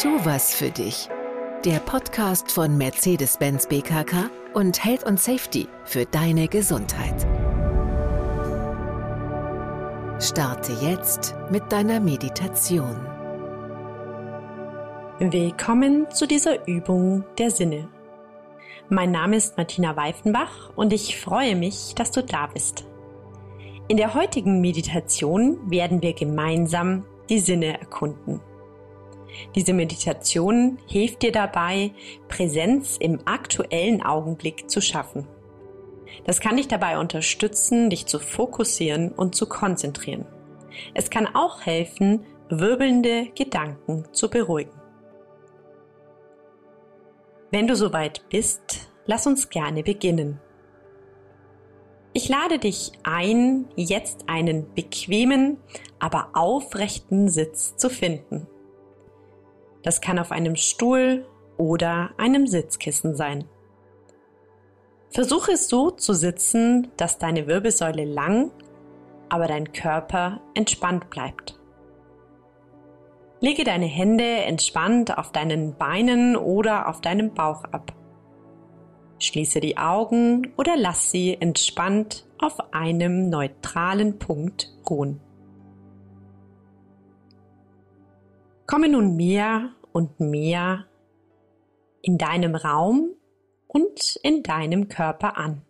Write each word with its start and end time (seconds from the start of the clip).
Tu 0.00 0.08
was 0.26 0.54
für 0.54 0.70
dich. 0.70 1.08
Der 1.64 1.78
Podcast 1.78 2.52
von 2.52 2.76
Mercedes-Benz 2.76 3.66
BKK 3.66 4.28
und 4.52 4.84
Health 4.84 5.04
und 5.04 5.18
Safety 5.18 5.68
für 5.86 6.04
deine 6.04 6.48
Gesundheit. 6.48 7.26
Starte 10.22 10.74
jetzt 10.82 11.34
mit 11.50 11.72
deiner 11.72 11.98
Meditation. 11.98 12.94
Willkommen 15.18 16.06
zu 16.10 16.26
dieser 16.26 16.68
Übung 16.68 17.24
der 17.38 17.50
Sinne. 17.50 17.88
Mein 18.90 19.12
Name 19.12 19.36
ist 19.36 19.56
Martina 19.56 19.96
Weifenbach 19.96 20.76
und 20.76 20.92
ich 20.92 21.18
freue 21.18 21.56
mich, 21.56 21.94
dass 21.94 22.10
du 22.10 22.22
da 22.22 22.48
bist. 22.48 22.84
In 23.88 23.96
der 23.96 24.12
heutigen 24.12 24.60
Meditation 24.60 25.70
werden 25.70 26.02
wir 26.02 26.12
gemeinsam 26.12 27.06
die 27.30 27.40
Sinne 27.40 27.80
erkunden. 27.80 28.42
Diese 29.54 29.72
Meditation 29.72 30.78
hilft 30.86 31.22
dir 31.22 31.32
dabei, 31.32 31.92
Präsenz 32.28 32.96
im 32.98 33.20
aktuellen 33.26 34.02
Augenblick 34.02 34.70
zu 34.70 34.80
schaffen. 34.80 35.26
Das 36.24 36.40
kann 36.40 36.56
dich 36.56 36.68
dabei 36.68 36.98
unterstützen, 36.98 37.90
dich 37.90 38.06
zu 38.06 38.18
fokussieren 38.18 39.10
und 39.10 39.34
zu 39.34 39.46
konzentrieren. 39.46 40.26
Es 40.94 41.10
kann 41.10 41.26
auch 41.34 41.64
helfen, 41.64 42.24
wirbelnde 42.48 43.28
Gedanken 43.34 44.04
zu 44.12 44.30
beruhigen. 44.30 44.72
Wenn 47.50 47.66
du 47.66 47.76
soweit 47.76 48.28
bist, 48.28 48.90
lass 49.06 49.26
uns 49.26 49.48
gerne 49.48 49.82
beginnen. 49.82 50.40
Ich 52.12 52.28
lade 52.28 52.58
dich 52.58 52.92
ein, 53.02 53.66
jetzt 53.76 54.24
einen 54.26 54.72
bequemen, 54.74 55.58
aber 55.98 56.30
aufrechten 56.32 57.28
Sitz 57.28 57.76
zu 57.76 57.90
finden. 57.90 58.46
Das 59.86 60.00
kann 60.00 60.18
auf 60.18 60.32
einem 60.32 60.56
Stuhl 60.56 61.24
oder 61.58 62.10
einem 62.16 62.48
Sitzkissen 62.48 63.14
sein. 63.14 63.44
Versuche 65.10 65.56
so 65.56 65.92
zu 65.92 66.12
sitzen, 66.12 66.88
dass 66.96 67.18
deine 67.18 67.46
Wirbelsäule 67.46 68.04
lang, 68.04 68.50
aber 69.28 69.46
dein 69.46 69.72
Körper 69.72 70.40
entspannt 70.54 71.08
bleibt. 71.08 71.60
Lege 73.40 73.62
deine 73.62 73.86
Hände 73.86 74.24
entspannt 74.24 75.16
auf 75.16 75.30
deinen 75.30 75.76
Beinen 75.76 76.34
oder 76.34 76.88
auf 76.88 77.00
deinem 77.00 77.32
Bauch 77.32 77.62
ab. 77.62 77.92
Schließe 79.20 79.60
die 79.60 79.78
Augen 79.78 80.52
oder 80.56 80.76
lass 80.76 81.12
sie 81.12 81.40
entspannt 81.40 82.26
auf 82.40 82.74
einem 82.74 83.30
neutralen 83.30 84.18
Punkt 84.18 84.76
ruhen. 84.90 85.20
Komme 88.66 88.88
nun 88.88 89.16
mehr 89.16 89.72
und 89.92 90.18
mehr 90.18 90.86
in 92.02 92.18
deinem 92.18 92.54
Raum 92.54 93.10
und 93.68 94.16
in 94.22 94.42
deinem 94.42 94.88
Körper 94.88 95.36
an. 95.36 95.62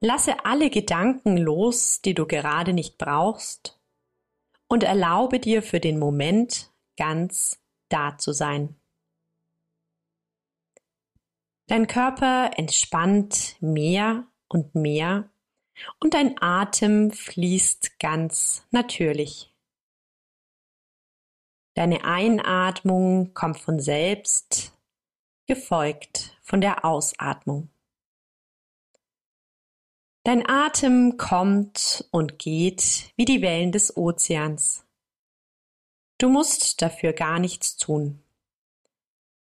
Lasse 0.00 0.44
alle 0.44 0.70
Gedanken 0.70 1.36
los, 1.36 2.02
die 2.02 2.14
du 2.14 2.26
gerade 2.26 2.72
nicht 2.72 2.98
brauchst, 2.98 3.80
und 4.68 4.82
erlaube 4.84 5.40
dir 5.40 5.62
für 5.62 5.80
den 5.80 5.98
Moment 5.98 6.70
ganz 6.96 7.58
da 7.88 8.18
zu 8.18 8.32
sein. 8.32 8.76
Dein 11.66 11.86
Körper 11.86 12.50
entspannt 12.56 13.56
mehr 13.60 14.26
und 14.48 14.74
mehr 14.74 15.30
und 16.00 16.14
dein 16.14 16.40
Atem 16.40 17.10
fließt 17.10 17.98
ganz 17.98 18.66
natürlich. 18.70 19.52
Deine 21.78 22.02
Einatmung 22.02 23.34
kommt 23.34 23.60
von 23.60 23.78
selbst, 23.78 24.76
gefolgt 25.46 26.36
von 26.42 26.60
der 26.60 26.84
Ausatmung. 26.84 27.70
Dein 30.24 30.44
Atem 30.48 31.18
kommt 31.18 32.08
und 32.10 32.40
geht 32.40 33.12
wie 33.14 33.26
die 33.26 33.42
Wellen 33.42 33.70
des 33.70 33.96
Ozeans. 33.96 34.88
Du 36.18 36.28
musst 36.28 36.82
dafür 36.82 37.12
gar 37.12 37.38
nichts 37.38 37.76
tun. 37.76 38.24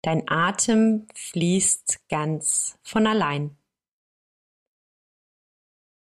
Dein 0.01 0.23
Atem 0.29 1.07
fließt 1.13 2.07
ganz 2.07 2.79
von 2.81 3.07
allein. 3.07 3.57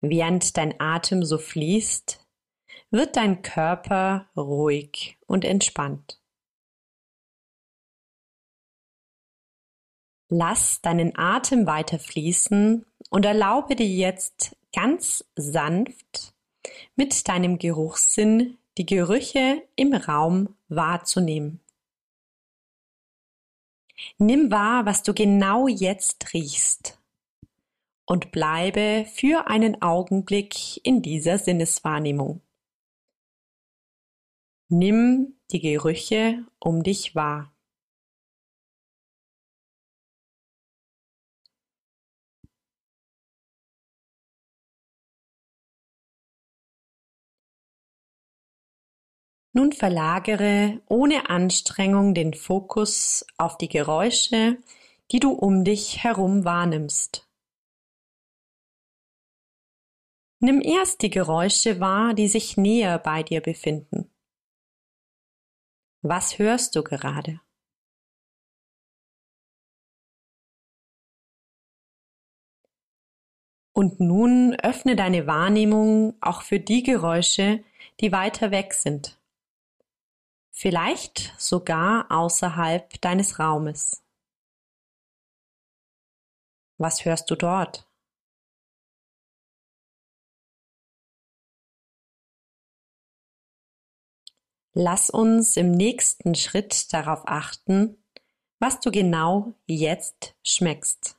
Während 0.02 0.58
dein 0.58 0.80
Atem 0.80 1.24
so 1.24 1.38
fließt, 1.38 2.25
wird 2.96 3.18
dein 3.18 3.42
Körper 3.42 4.30
ruhig 4.38 5.18
und 5.28 5.44
entspannt. 5.44 6.22
Lass 10.30 10.82
deinen 10.82 11.16
Atem 11.18 11.68
weiter 11.68 12.00
fließen 12.00 12.86
und 13.10 13.26
erlaube 13.26 13.76
dir 13.76 13.88
jetzt 13.88 14.56
ganz 14.74 15.26
sanft 15.36 16.34
mit 16.96 17.28
deinem 17.28 17.60
Geruchssinn 17.60 18.58
die 18.78 18.86
Gerüche 18.86 19.62
im 19.76 19.94
Raum 19.94 20.56
wahrzunehmen. 20.70 21.60
Nimm 24.18 24.52
wahr, 24.52 24.86
was 24.86 25.04
du 25.04 25.14
genau 25.14 25.68
jetzt 25.68 26.34
riechst 26.34 26.98
und 28.06 28.32
bleibe 28.32 29.06
für 29.14 29.48
einen 29.48 29.82
Augenblick 29.82 30.86
in 30.86 31.02
dieser 31.02 31.38
Sinneswahrnehmung. 31.38 32.42
Nimm 34.70 35.40
die 35.52 35.60
Gerüche 35.60 36.44
um 36.60 36.82
dich 36.82 37.14
wahr. 37.14 37.56
Nun 49.54 49.72
verlagere 49.72 50.82
ohne 50.88 51.30
Anstrengung 51.30 52.16
den 52.16 52.34
Fokus 52.34 53.24
auf 53.38 53.58
die 53.58 53.70
Geräusche, 53.70 54.58
die 55.12 55.20
du 55.20 55.32
um 55.32 55.64
dich 55.64 56.04
herum 56.04 56.44
wahrnimmst. 56.44 57.30
Nimm 60.40 60.60
erst 60.62 61.04
die 61.04 61.12
Geräusche 61.12 61.80
wahr, 61.80 62.16
die 62.16 62.28
sich 62.28 62.58
näher 62.58 62.98
bei 62.98 63.22
dir 63.22 63.42
befinden. 63.42 64.15
Was 66.08 66.38
hörst 66.38 66.76
du 66.76 66.84
gerade? 66.84 67.42
Und 73.74 74.00
nun 74.00 74.56
öffne 74.62 74.96
deine 74.96 75.26
Wahrnehmung 75.26 76.16
auch 76.22 76.44
für 76.44 76.60
die 76.60 76.84
Geräusche, 76.84 77.64
die 78.02 78.12
weiter 78.12 78.52
weg 78.52 78.76
sind. 78.76 79.20
Vielleicht 80.52 81.34
sogar 81.40 82.12
außerhalb 82.12 83.02
deines 83.02 83.40
Raumes. 83.40 84.04
Was 86.78 87.04
hörst 87.04 87.32
du 87.32 87.36
dort? 87.36 87.90
Lass 94.78 95.10
uns 95.10 95.56
im 95.56 95.72
nächsten 95.72 96.36
Schritt 96.36 96.92
darauf 96.92 97.22
achten, 97.28 97.96
was 98.60 98.82
du 98.82 98.92
genau 98.92 99.54
jetzt 99.68 100.36
schmeckst. 100.44 101.18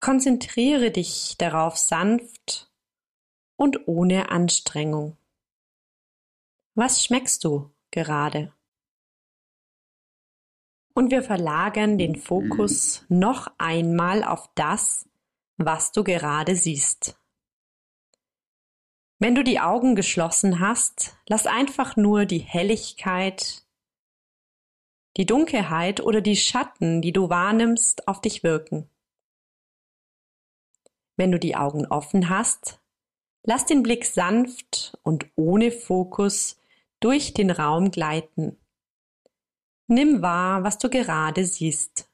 Konzentriere 0.00 0.90
dich 0.90 1.36
darauf 1.38 1.78
sanft 1.78 2.70
und 3.56 3.88
ohne 3.88 4.28
Anstrengung. 4.28 5.16
Was 6.74 7.02
schmeckst 7.02 7.42
du 7.44 7.70
gerade? 7.90 8.52
Und 10.92 11.10
wir 11.10 11.22
verlagern 11.22 11.96
den 11.96 12.16
Fokus 12.16 13.06
noch 13.08 13.50
einmal 13.56 14.22
auf 14.22 14.50
das, 14.54 15.08
was 15.56 15.92
du 15.92 16.04
gerade 16.04 16.54
siehst. 16.54 17.18
Wenn 19.24 19.34
du 19.34 19.42
die 19.42 19.58
Augen 19.58 19.94
geschlossen 19.94 20.60
hast, 20.60 21.16
lass 21.26 21.46
einfach 21.46 21.96
nur 21.96 22.26
die 22.26 22.40
Helligkeit, 22.40 23.64
die 25.16 25.24
Dunkelheit 25.24 26.02
oder 26.02 26.20
die 26.20 26.36
Schatten, 26.36 27.00
die 27.00 27.14
du 27.14 27.30
wahrnimmst, 27.30 28.06
auf 28.06 28.20
dich 28.20 28.42
wirken. 28.42 28.86
Wenn 31.16 31.32
du 31.32 31.38
die 31.38 31.56
Augen 31.56 31.86
offen 31.86 32.28
hast, 32.28 32.82
lass 33.44 33.64
den 33.64 33.82
Blick 33.82 34.04
sanft 34.04 34.98
und 35.02 35.24
ohne 35.36 35.70
Fokus 35.70 36.60
durch 37.00 37.32
den 37.32 37.50
Raum 37.50 37.90
gleiten. 37.90 38.58
Nimm 39.86 40.20
wahr, 40.20 40.64
was 40.64 40.76
du 40.76 40.90
gerade 40.90 41.46
siehst. 41.46 42.10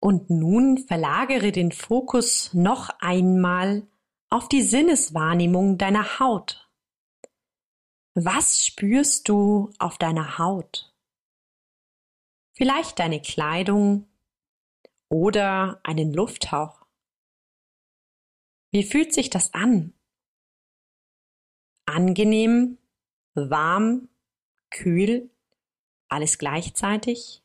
Und 0.00 0.30
nun 0.30 0.78
verlagere 0.78 1.52
den 1.52 1.72
Fokus 1.72 2.54
noch 2.54 2.88
einmal 3.00 3.86
auf 4.30 4.48
die 4.48 4.62
Sinneswahrnehmung 4.62 5.76
deiner 5.76 6.18
Haut. 6.18 6.70
Was 8.14 8.64
spürst 8.64 9.28
du 9.28 9.72
auf 9.78 9.98
deiner 9.98 10.38
Haut? 10.38 10.94
Vielleicht 12.56 12.98
deine 12.98 13.20
Kleidung 13.20 14.08
oder 15.08 15.80
einen 15.82 16.12
Lufthauch. 16.12 16.86
Wie 18.72 18.84
fühlt 18.84 19.12
sich 19.12 19.30
das 19.30 19.52
an? 19.52 19.92
Angenehm, 21.86 22.78
warm, 23.34 24.08
kühl, 24.70 25.30
alles 26.08 26.38
gleichzeitig? 26.38 27.42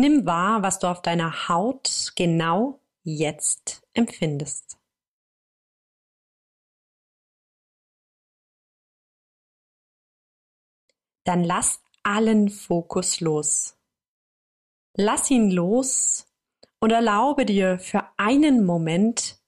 Nimm 0.00 0.24
wahr, 0.24 0.62
was 0.62 0.78
du 0.78 0.86
auf 0.86 1.02
deiner 1.02 1.50
Haut 1.50 2.12
genau 2.16 2.80
jetzt 3.02 3.86
empfindest. 3.92 4.78
Dann 11.24 11.44
lass 11.44 11.82
allen 12.02 12.48
Fokus 12.48 13.20
los. 13.20 13.76
Lass 14.96 15.30
ihn 15.30 15.50
los 15.50 16.26
und 16.78 16.92
erlaube 16.92 17.44
dir 17.44 17.78
für 17.78 18.08
einen 18.16 18.64
Moment, 18.64 19.38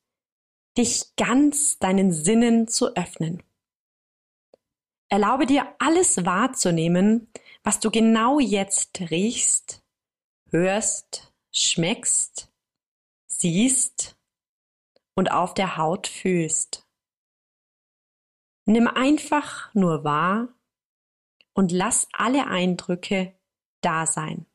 dich 0.76 1.16
ganz 1.16 1.78
deinen 1.78 2.12
Sinnen 2.12 2.68
zu 2.68 2.94
öffnen. 2.94 3.42
Erlaube 5.08 5.46
dir 5.46 5.74
alles 5.78 6.26
wahrzunehmen, 6.26 7.32
was 7.62 7.80
du 7.80 7.90
genau 7.90 8.38
jetzt 8.38 9.00
riechst, 9.10 9.81
hörst, 10.52 11.32
schmeckst, 11.50 12.52
siehst 13.26 14.16
und 15.14 15.32
auf 15.32 15.54
der 15.54 15.78
Haut 15.78 16.06
fühlst. 16.06 16.86
Nimm 18.66 18.86
einfach 18.86 19.74
nur 19.74 20.04
wahr 20.04 20.48
und 21.54 21.72
lass 21.72 22.06
alle 22.12 22.46
Eindrücke 22.46 23.34
da 23.80 24.06
sein. 24.06 24.46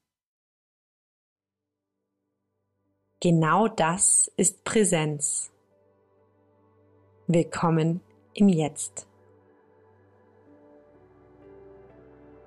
Genau 3.20 3.68
das 3.68 4.32
ist 4.38 4.64
Präsenz. 4.64 5.52
Willkommen 7.26 8.02
im 8.34 8.48
Jetzt. 8.48 9.08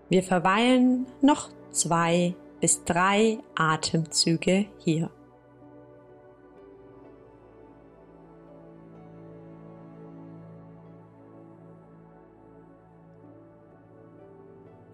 Wir 0.09 0.23
verweilen 0.23 1.07
noch 1.21 1.51
zwei 1.73 2.35
bis 2.61 2.85
drei 2.85 3.39
Atemzüge 3.55 4.67
hier. 4.79 5.11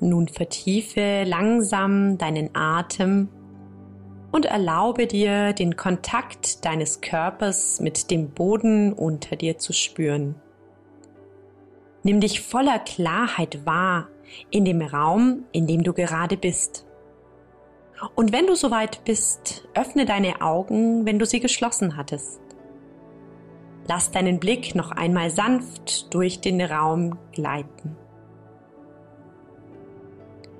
Nun 0.01 0.29
vertiefe 0.29 1.25
langsam 1.25 2.19
deinen 2.19 2.55
Atem 2.55 3.29
und 4.31 4.45
erlaube 4.45 5.07
dir, 5.07 5.55
den 5.55 5.77
Kontakt 5.77 6.65
deines 6.65 7.01
Körpers 7.01 7.81
mit 7.81 8.11
dem 8.11 8.31
Boden 8.31 8.93
unter 8.93 9.37
dir 9.37 9.59
zu 9.59 9.73
spüren. 9.73 10.35
Nimm 12.03 12.21
dich 12.21 12.43
voller 12.43 12.79
Klarheit 12.79 13.65
wahr 13.65 14.09
in 14.51 14.65
dem 14.65 14.83
Raum, 14.83 15.45
in 15.53 15.67
dem 15.67 15.83
du 15.83 15.93
gerade 15.93 16.37
bist. 16.37 16.87
Und 18.15 18.33
wenn 18.33 18.47
du 18.47 18.55
soweit 18.55 19.05
bist, 19.05 19.69
öffne 19.75 20.05
deine 20.05 20.41
Augen, 20.43 21.07
wenn 21.07 21.19
du 21.19 21.27
sie 21.27 21.41
geschlossen 21.41 21.97
hattest. 21.97 22.41
Lass 23.89 24.11
deinen 24.11 24.41
Blick 24.41 24.75
noch 24.75 24.91
einmal 24.91 25.31
sanft 25.31 26.13
durch 26.13 26.41
den 26.41 26.61
Raum 26.61 27.19
gleiten. 27.33 27.97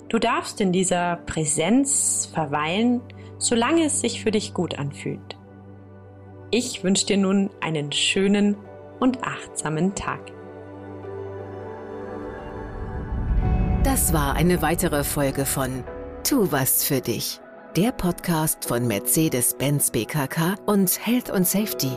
Du 0.09 0.19
darfst 0.19 0.61
in 0.61 0.73
dieser 0.73 1.17
Präsenz 1.27 2.31
verweilen, 2.33 3.01
solange 3.39 3.87
es 3.87 4.01
sich 4.01 4.23
für 4.23 4.31
dich 4.31 4.55
gut 4.55 4.79
anfühlt. 4.79 5.37
Ich 6.53 6.85
wünsche 6.85 7.07
dir 7.07 7.17
nun 7.17 7.51
einen 7.61 7.91
schönen 7.91 8.57
und 9.01 9.25
achtsamen 9.25 9.95
Tag. 9.97 10.21
Das 13.83 14.13
war 14.13 14.35
eine 14.35 14.63
weitere 14.63 15.03
Folge 15.03 15.45
von 15.45 15.85
Tu 16.29 16.51
was 16.51 16.83
für 16.83 17.01
dich, 17.01 17.41
der 17.77 17.93
Podcast 17.93 18.65
von 18.65 18.85
Mercedes-Benz 18.89 19.93
BKK 19.93 20.57
und 20.67 21.07
Health 21.07 21.31
und 21.31 21.47
Safety 21.47 21.97